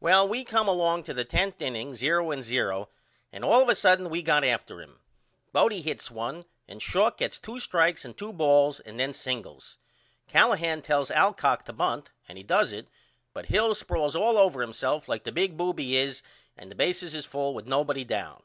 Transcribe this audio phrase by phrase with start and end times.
[0.00, 2.88] Well we come along to the 10th inning, 0 and 0,
[3.30, 5.00] and all of a sudden we got after him.
[5.52, 9.76] Bodie hits one and Schalk gets 2 strikes and 2 balls and then singles.
[10.28, 12.88] Callahan tells Alcock to bunt and he does it
[13.34, 16.22] but Hill sprawls all over himself like the big boob he is
[16.56, 18.42] and the bases is full with nobody down.